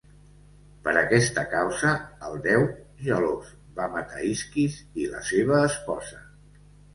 [0.85, 1.91] Per aquesta causa
[2.29, 2.65] el déu,
[3.09, 3.51] gelós,
[3.81, 6.25] va matar Isquis i la seva esposa.